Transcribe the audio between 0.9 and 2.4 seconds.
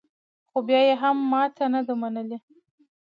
هم ماته نه ده منلې